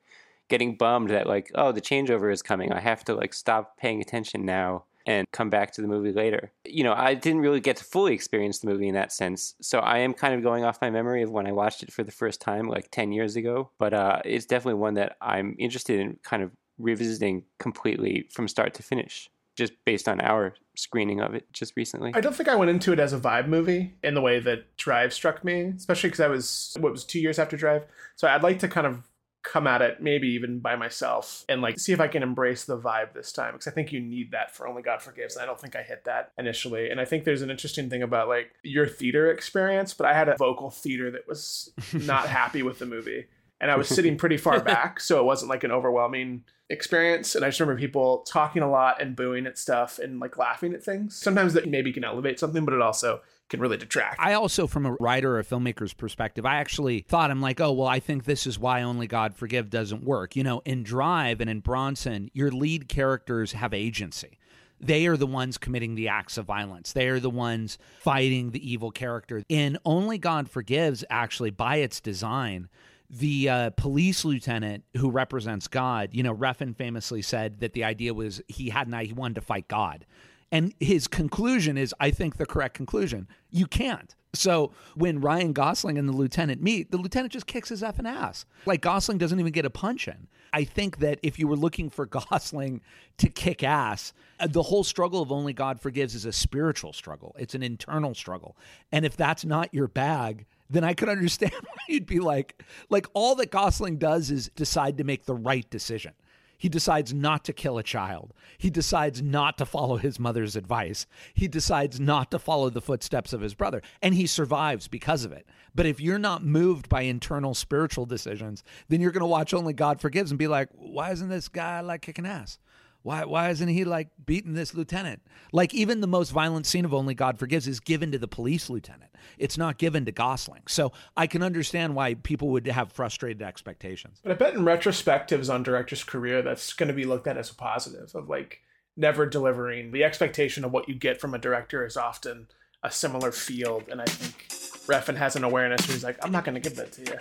[0.51, 2.73] getting bummed that like oh the changeover is coming.
[2.73, 6.51] I have to like stop paying attention now and come back to the movie later.
[6.65, 9.55] You know, I didn't really get to fully experience the movie in that sense.
[9.61, 12.03] So I am kind of going off my memory of when I watched it for
[12.03, 13.71] the first time like 10 years ago.
[13.77, 18.73] But uh, it's definitely one that I'm interested in kind of revisiting completely from start
[18.75, 19.29] to finish.
[19.57, 22.13] Just based on our screening of it just recently.
[22.15, 24.77] I don't think I went into it as a vibe movie in the way that
[24.77, 27.85] Drive struck me, especially because I was, what was two years after Drive.
[28.15, 29.10] So I'd like to kind of
[29.43, 32.77] come at it maybe even by myself and like see if I can embrace the
[32.77, 35.35] vibe this time because I think you need that for Only God Forgives.
[35.35, 36.89] And I don't think I hit that initially.
[36.89, 40.29] And I think there's an interesting thing about like your theater experience, but I had
[40.29, 43.25] a vocal theater that was not happy with the movie.
[43.59, 47.35] And I was sitting pretty far back, so it wasn't like an overwhelming experience.
[47.35, 50.73] And I just remember people talking a lot and booing at stuff and like laughing
[50.73, 51.15] at things.
[51.15, 54.19] Sometimes that maybe can elevate something, but it also can really detract.
[54.19, 57.73] I also, from a writer or a filmmaker's perspective, I actually thought I'm like, oh
[57.73, 60.35] well, I think this is why Only God Forgive doesn't work.
[60.35, 64.39] You know, in Drive and in Bronson, your lead characters have agency.
[64.79, 66.93] They are the ones committing the acts of violence.
[66.93, 69.43] They are the ones fighting the evil character.
[69.47, 72.67] In Only God Forgives, actually, by its design,
[73.09, 78.13] the uh, police lieutenant who represents God, you know, Refn famously said that the idea
[78.13, 80.05] was he had an he wanted to fight God.
[80.51, 83.27] And his conclusion is, I think, the correct conclusion.
[83.49, 84.15] You can't.
[84.33, 88.45] So when Ryan Gosling and the lieutenant meet, the lieutenant just kicks his effing ass.
[88.65, 90.27] Like Gosling doesn't even get a punch in.
[90.53, 92.81] I think that if you were looking for Gosling
[93.17, 97.35] to kick ass, uh, the whole struggle of Only God Forgives is a spiritual struggle.
[97.39, 98.57] It's an internal struggle.
[98.91, 103.07] And if that's not your bag, then I could understand why you'd be like, like
[103.13, 106.13] all that Gosling does is decide to make the right decision.
[106.61, 108.35] He decides not to kill a child.
[108.59, 111.07] He decides not to follow his mother's advice.
[111.33, 113.81] He decides not to follow the footsteps of his brother.
[113.99, 115.47] And he survives because of it.
[115.73, 119.73] But if you're not moved by internal spiritual decisions, then you're going to watch Only
[119.73, 122.59] God Forgives and be like, why isn't this guy like kicking ass?
[123.03, 125.21] Why, why isn't he like beating this lieutenant?
[125.51, 128.69] Like, even the most violent scene of Only God Forgives is given to the police
[128.69, 129.11] lieutenant.
[129.37, 130.63] It's not given to Gosling.
[130.67, 134.19] So I can understand why people would have frustrated expectations.
[134.23, 137.49] But I bet in retrospectives on director's career, that's going to be looked at as
[137.49, 138.61] a positive of like
[138.95, 139.91] never delivering.
[139.91, 142.47] The expectation of what you get from a director is often
[142.83, 143.85] a similar field.
[143.89, 144.47] And I think
[144.87, 147.17] Refn has an awareness where he's like, I'm not going to give that to you.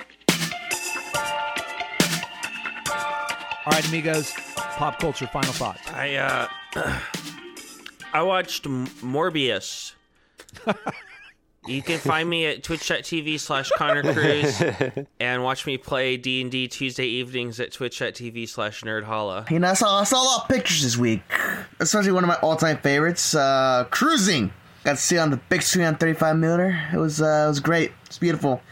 [3.66, 4.32] All right, amigos,
[4.80, 5.86] pop culture final thoughts.
[5.92, 6.48] I uh,
[8.14, 9.92] I watched M- Morbius.
[11.66, 14.62] you can find me at twitch.tv slash Connor Cruz
[15.20, 19.50] and watch me play D&D Tuesday evenings at twitch.tv slash nerdholla.
[19.50, 21.20] You know, I saw, I saw a lot of pictures this week,
[21.78, 24.50] especially one of my all-time favorites, uh, cruising.
[24.84, 26.88] Got to see it on the big screen on 35 millimeter.
[26.90, 27.92] It was uh, it was great.
[28.06, 28.62] It's beautiful.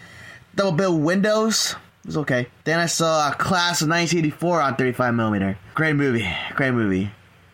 [0.57, 1.77] Double bill windows.
[2.09, 2.47] It was okay.
[2.65, 5.59] Then I saw a Class of 1984 on 35 millimeter.
[5.75, 6.27] Great movie.
[6.55, 7.11] Great movie.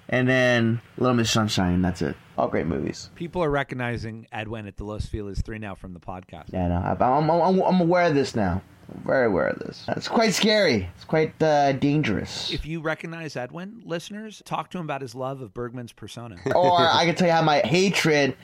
[0.08, 1.82] And then Little Miss Sunshine.
[1.82, 2.14] That's it.
[2.38, 3.10] All great movies.
[3.16, 6.52] People are recognizing Edwin at the Los Feliz 3 now from the podcast.
[6.52, 8.62] Yeah, no, I'm, I'm, I'm, I'm aware of this now.
[8.94, 9.86] I'm very aware of this.
[9.88, 10.88] It's quite scary.
[10.94, 12.52] It's quite uh, dangerous.
[12.52, 16.36] If you recognize Edwin, listeners, talk to him about his love of Bergman's persona.
[16.54, 18.36] or I can tell you how my hatred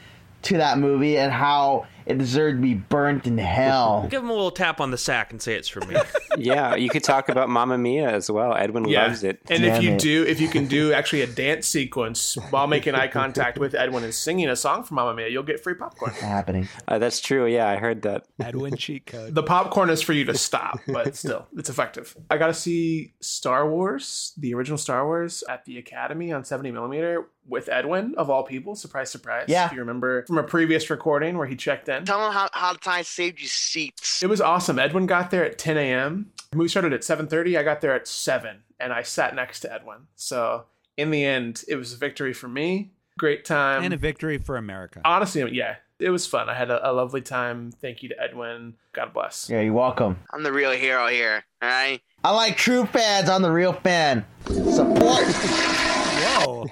[0.43, 4.07] to that movie and how it deserved to be burnt in hell.
[4.11, 5.97] Give him a little tap on the sack and say it's for me.
[6.39, 8.57] yeah, you could talk about Mamma Mia as well.
[8.57, 9.05] Edwin Yeah.
[9.07, 9.41] loves it.
[9.49, 10.01] And if you it.
[10.01, 14.03] do, if you can do actually a dance sequence while making eye contact with Edwin
[14.03, 16.13] and singing a song from Mamma Mia, you'll get free popcorn.
[16.13, 16.69] happening.
[16.89, 17.47] Uh, that's true.
[17.47, 18.25] Yeah, I heard that.
[18.41, 19.35] Edwin cheat code.
[19.35, 22.17] The popcorn is for you to stop, but still, it's effective.
[22.31, 26.71] I got to see Star Wars, the original Star Wars, at the Academy on 70
[26.73, 28.75] millimeter with Edwin, of all people.
[28.75, 29.45] Surprise, surprise.
[29.49, 29.67] Yeah.
[29.67, 32.05] If you remember from a previous recording where he checked in.
[32.05, 34.23] Tell them how, how the time saved you seats.
[34.23, 34.79] It was awesome.
[34.79, 36.33] Edwin got there at 10 a.m.
[36.55, 37.59] We started at 7:30.
[37.59, 40.07] I got there at 7, and I sat next to Edwin.
[40.17, 40.65] So
[40.97, 42.93] in the end, it was a victory for me.
[43.19, 43.85] Great time.
[43.85, 45.01] and a victory for America.
[45.05, 46.49] Honestly, yeah, it was fun.
[46.49, 47.71] I had a, a lovely time.
[47.71, 48.75] Thank you to Edwin.
[48.93, 49.49] God bless.
[49.51, 50.19] Yeah, you're welcome.
[50.33, 51.45] I'm the real hero here.
[51.63, 52.01] All right.
[52.25, 53.29] I like true fans.
[53.29, 54.25] I'm the real fan.
[54.47, 55.25] Support.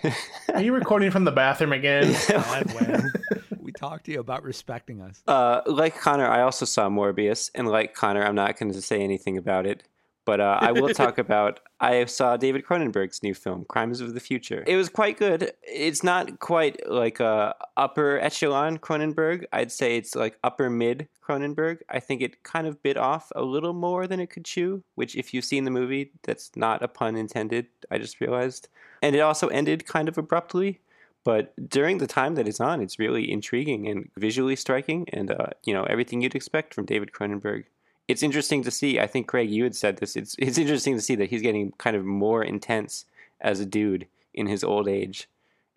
[0.03, 0.11] Whoa,
[0.55, 2.15] Are you recording from the bathroom again?
[2.29, 3.13] Edwin.
[3.61, 5.23] we talked to you about respecting us.
[5.27, 9.01] Uh, like Connor, I also saw Morbius, and like Connor, I'm not going to say
[9.03, 9.85] anything about it.
[10.25, 11.61] But uh, I will talk about.
[11.81, 14.63] I saw David Cronenberg's new film, Crimes of the Future.
[14.67, 15.53] It was quite good.
[15.63, 19.47] It's not quite like a upper echelon Cronenberg.
[19.55, 21.79] I'd say it's like upper mid Cronenberg.
[21.89, 24.85] I think it kind of bit off a little more than it could chew.
[24.97, 27.69] Which, if you've seen the movie, that's not a pun intended.
[27.91, 28.69] I just realized.
[29.03, 30.81] And it also ended kind of abruptly
[31.29, 35.49] but during the time that it's on, it's really intriguing and visually striking, and uh,
[35.63, 37.65] you know everything you'd expect from David Cronenberg.
[38.07, 38.99] It's interesting to see.
[38.99, 40.17] I think Craig, you had said this.
[40.17, 43.05] It's it's interesting to see that he's getting kind of more intense
[43.43, 45.29] as a dude in his old age,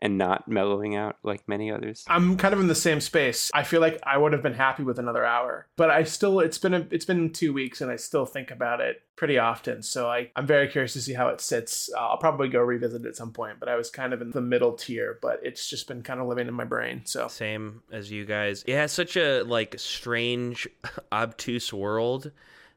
[0.01, 2.03] and not mellowing out like many others.
[2.07, 3.51] I'm kind of in the same space.
[3.53, 6.57] I feel like I would have been happy with another hour, but I still it's
[6.57, 9.83] been a, it's been two weeks and I still think about it pretty often.
[9.83, 11.89] So I I'm very curious to see how it sits.
[11.95, 14.31] Uh, I'll probably go revisit it at some point, but I was kind of in
[14.31, 17.01] the middle tier, but it's just been kind of living in my brain.
[17.05, 18.63] So Same as you guys.
[18.65, 20.67] It has such a like strange,
[21.11, 22.31] obtuse world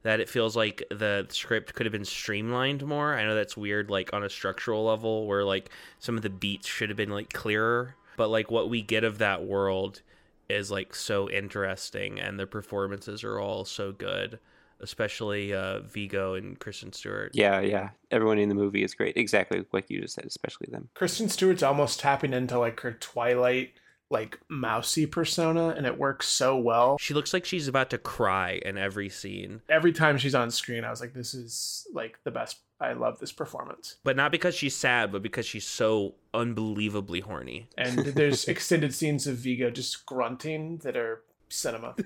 [0.05, 3.15] that it feels like the script could have been streamlined more.
[3.15, 6.69] I know that's weird, like on a structural level, where like some of the beats
[6.69, 10.03] should have been like clearer, but like what we get of that world
[10.49, 14.39] is like so interesting, and the performances are all so good.
[14.81, 17.31] especially uh, Viggo and Kristen Stewart.
[17.35, 17.91] Yeah, yeah.
[18.11, 19.17] Everyone in the movie is great.
[19.17, 20.89] Exactly like you just said, especially them.
[20.95, 23.73] Kristen Stewart's almost tapping into like her Twilight
[24.15, 26.97] like mousy persona and it works so well.
[26.99, 30.85] She looks like she's about to cry in every scene, Every time she's on screen,
[30.85, 32.59] I was like, this is like the best.
[32.81, 33.97] I love this performance.
[34.05, 37.69] but not because she's sad, but because she's so unbelievably horny.
[37.79, 41.95] And there's extended scenes of Viggo just grunting that are cinema.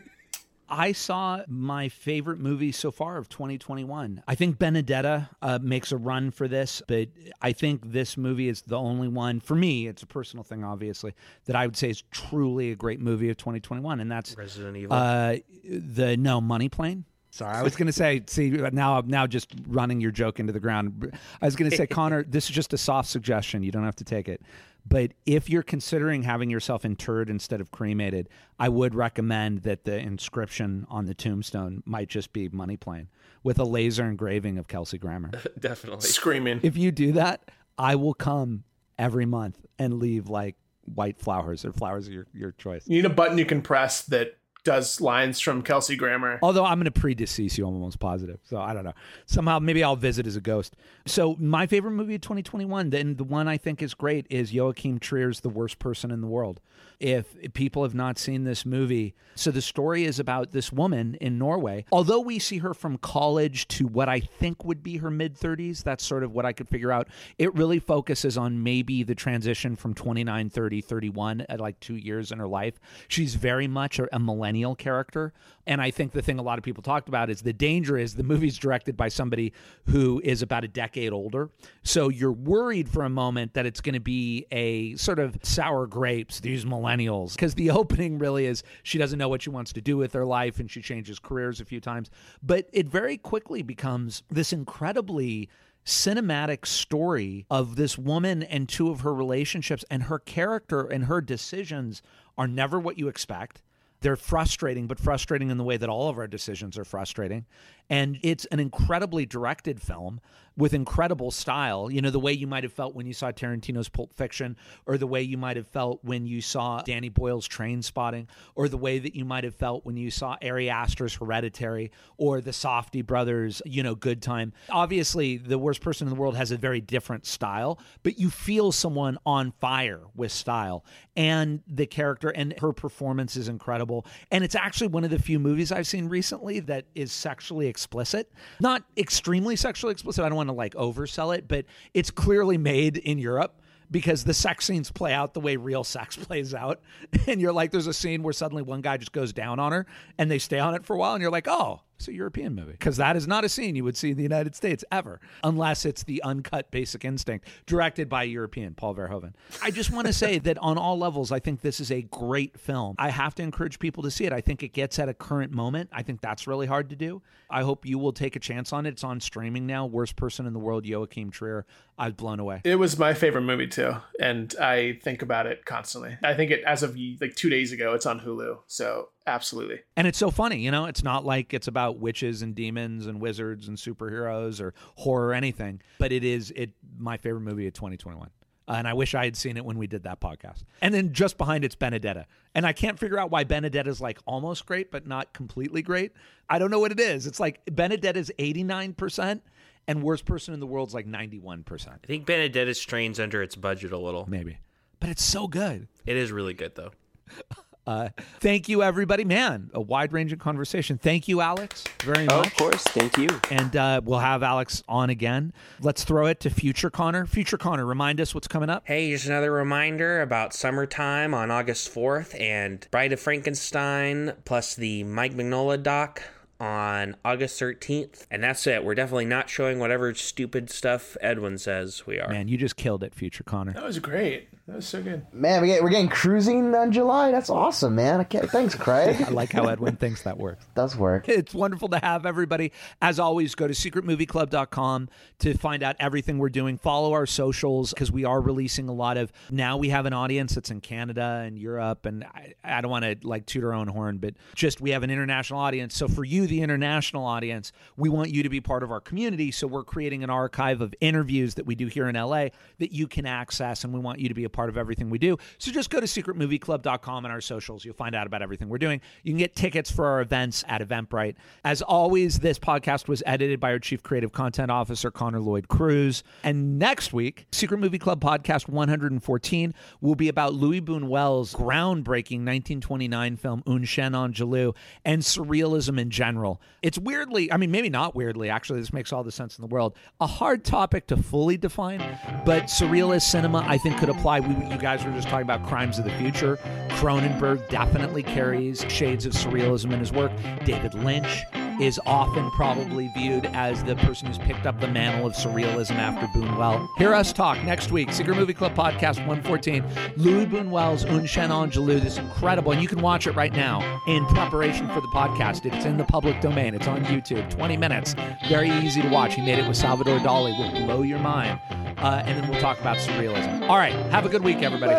[0.69, 4.23] I saw my favorite movie so far of 2021.
[4.29, 7.09] I think Benedetta uh, makes a run for this, but
[7.41, 11.15] I think this movie is the only one, for me, it's a personal thing, obviously,
[11.47, 14.01] that I would say is truly a great movie of 2021.
[14.01, 14.95] And that's Resident Evil.
[14.95, 17.05] uh, the no money plane.
[17.31, 18.23] Sorry, I was going to say.
[18.27, 21.13] See, now I'm now just running your joke into the ground.
[21.41, 23.63] I was going to say, Connor, this is just a soft suggestion.
[23.63, 24.41] You don't have to take it.
[24.89, 28.29] But if you're considering having yourself interred instead of cremated,
[28.59, 33.09] I would recommend that the inscription on the tombstone might just be money plane
[33.43, 35.31] with a laser engraving of Kelsey Grammer.
[35.59, 36.09] Definitely.
[36.09, 36.61] Screaming.
[36.63, 38.65] if you do that, I will come
[38.99, 42.85] every month and leave like white flowers or flowers of your, your choice.
[42.87, 46.39] You need a button you can press that does lines from Kelsey Grammer.
[46.43, 48.39] Although I'm going to predecease you, I'm almost positive.
[48.45, 48.95] So I don't know.
[49.27, 50.77] Somehow, maybe I'll visit as a ghost.
[51.07, 54.99] So my favorite movie of 2021, then the one I think is great, is Joachim
[54.99, 56.61] Trier's The Worst Person in the World.
[57.01, 61.39] If people have not seen this movie, so the story is about this woman in
[61.39, 61.85] Norway.
[61.93, 65.85] Although we see her from college to what I think would be her mid 30s,
[65.85, 67.09] that's sort of what I could figure out.
[67.39, 72.33] It really focuses on maybe the transition from 29, 30, 31 at like two years
[72.33, 72.81] in her life.
[73.07, 74.19] She's very much a, a
[74.49, 75.33] millennial character.
[75.67, 78.15] And I think the thing a lot of people talked about is the danger is
[78.15, 79.53] the movie's directed by somebody
[79.87, 81.51] who is about a decade older.
[81.83, 85.87] So you're worried for a moment that it's going to be a sort of sour
[85.87, 87.35] grapes, these millennials.
[87.35, 90.25] Because the opening really is she doesn't know what she wants to do with her
[90.25, 92.11] life and she changes careers a few times.
[92.43, 95.51] But it very quickly becomes this incredibly
[95.85, 101.21] cinematic story of this woman and two of her relationships and her character and her
[101.21, 102.03] decisions
[102.37, 103.63] are never what you expect
[104.01, 107.45] they're frustrating but frustrating in the way that all of our decisions are frustrating
[107.91, 110.21] and it's an incredibly directed film
[110.59, 111.91] with incredible style.
[111.91, 114.99] You know the way you might have felt when you saw tarantino's pulp fiction or
[114.99, 118.27] the way you might have felt when you saw danny boyle's Trainspotting
[118.57, 122.41] or the way that you might have felt when you saw ari aster's hereditary or
[122.41, 124.53] the Safdie brothers you know good time.
[124.69, 128.73] Obviously the worst person in the world has a very different style but you feel
[128.73, 130.85] someone on fire with style.
[131.17, 134.07] And the character and her performance is incredible.
[134.31, 138.31] And it's actually one of the few movies i've seen recently that is sexually explicit.
[138.61, 140.25] Not extremely sexually explicit.
[140.25, 141.65] I don't want to like oversell it but
[141.95, 143.61] it's clearly made in europe
[143.91, 146.81] because the sex scenes play out the way real sex plays out.
[147.27, 149.87] And you're like there's a scene where suddenly one guy just goes down on her
[150.19, 152.55] and they stay on it for a while and you're like oh it's a European
[152.55, 155.21] movie because that is not a scene you would see in the United States ever,
[155.43, 159.33] unless it's the uncut Basic Instinct, directed by a European Paul Verhoeven.
[159.63, 162.59] I just want to say that on all levels, I think this is a great
[162.59, 162.95] film.
[162.99, 164.33] I have to encourage people to see it.
[164.33, 165.91] I think it gets at a current moment.
[165.93, 167.21] I think that's really hard to do.
[167.51, 168.91] I hope you will take a chance on it.
[168.91, 169.87] It's on streaming now.
[169.87, 171.67] Worst person in the world, Joachim Trier.
[171.99, 172.61] I was blown away.
[172.63, 176.17] It was my favorite movie too, and I think about it constantly.
[176.23, 178.59] I think it as of like two days ago, it's on Hulu.
[178.69, 179.81] So absolutely.
[179.97, 183.21] And it's so funny, you know, it's not like it's about witches and demons and
[183.21, 187.75] wizards and superheroes or horror or anything, but it is it my favorite movie of
[187.75, 188.31] 2021.
[188.69, 190.65] Uh, and I wish I had seen it when we did that podcast.
[190.83, 192.27] And then just behind it's Benedetta.
[192.55, 196.13] And I can't figure out why Benedetta's like almost great, but not completely great.
[196.51, 197.27] I don't know what it is.
[197.27, 199.41] It's like Benedetta's 89%
[199.87, 201.89] and worst person in the world's like 91%.
[201.89, 204.27] I think Benedetta strains under its budget a little.
[204.29, 204.59] Maybe.
[205.01, 205.89] But it's so good.
[206.05, 206.91] It is really good though.
[207.89, 208.11] Uh,
[208.41, 209.25] thank you, everybody.
[209.25, 210.99] Man, a wide ranging conversation.
[210.99, 212.35] Thank you, Alex, very much.
[212.35, 212.83] Oh, of course.
[212.83, 213.29] Thank you.
[213.51, 215.55] And uh, we'll have Alex on again.
[215.81, 217.25] Let's throw it to Future Connor.
[217.25, 218.83] Future Connor, remind us what's coming up.
[218.87, 225.05] Hey, just another reminder about summertime on August 4th and Bride of Frankenstein plus the
[225.05, 226.23] Mike Mignola doc
[226.61, 228.27] on August 13th.
[228.31, 228.85] And that's it.
[228.85, 232.29] We're definitely not showing whatever stupid stuff Edwin says we are.
[232.29, 233.73] Man, you just killed it, Future Connor.
[233.73, 234.49] That was great.
[234.69, 235.25] That was so good.
[235.33, 237.31] Man, we get, we're getting cruising on July.
[237.31, 238.21] That's awesome, man.
[238.21, 239.17] I can't, thanks, Craig.
[239.27, 240.67] I like how Edwin thinks that works.
[240.75, 241.27] Does work.
[241.27, 242.73] It's wonderful to have everybody.
[243.01, 245.09] As always, go to secretmovieclub.com
[245.39, 246.77] to find out everything we're doing.
[246.77, 249.33] Follow our socials because we are releasing a lot of.
[249.51, 253.07] Now we have an audience that's in Canada and Europe, and I, I don't want
[253.07, 255.97] to like toot our own horn, but just we have an international audience.
[255.97, 259.51] So for you, the international audience, we want you to be part of our community.
[259.51, 262.49] So we're creating an archive of interviews that we do here in LA
[262.81, 265.19] that you can access, and we want you to be a part of everything we
[265.19, 265.37] do.
[265.59, 267.85] So just go to secretmovieclub.com and our socials.
[267.85, 269.01] You'll find out about everything we're doing.
[269.23, 271.37] You can get tickets for our events at Eventbrite.
[271.63, 276.25] As always, this podcast was edited by our chief creative content officer, Connor Lloyd Cruz.
[276.43, 283.37] And next week, Secret Movie Club podcast 114 will be about Louis Buñuel's groundbreaking 1929
[283.37, 286.61] film Un Chien Andalou and surrealism in general.
[286.83, 289.69] It's weirdly, I mean, maybe not weirdly, actually, this makes all the sense in the
[289.69, 292.01] world, a hard topic to fully define,
[292.45, 294.48] but surrealist cinema, I think, could apply.
[294.49, 296.59] We, you guys were just talking about crimes of the future.
[296.99, 300.33] Cronenberg definitely carries shades of surrealism in his work.
[300.65, 301.45] David Lynch
[301.81, 306.27] is often probably viewed as the person who's picked up the mantle of surrealism after
[306.29, 306.89] Buñuel.
[306.99, 308.13] Hear us talk next week.
[308.13, 309.85] Secret Movie Club Podcast 114.
[310.17, 312.01] Louis Buñuel's Un Chien Andalou.
[312.01, 315.65] This incredible, and you can watch it right now in preparation for the podcast.
[315.67, 316.75] It's in the public domain.
[316.75, 317.49] It's on YouTube.
[317.51, 318.15] 20 minutes.
[318.49, 319.35] Very easy to watch.
[319.35, 320.57] He made it with Salvador Dali.
[320.59, 321.61] Will blow your mind.
[321.99, 323.69] Uh, and then we'll talk about surrealism.
[323.69, 323.93] All right.
[324.11, 324.95] Have a good week, everybody.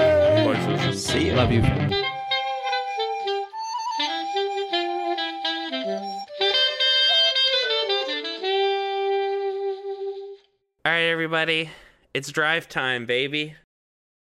[0.95, 1.33] See you.
[1.33, 2.18] Love you.
[10.85, 11.71] All right, everybody.
[12.13, 13.53] It's drive time, baby.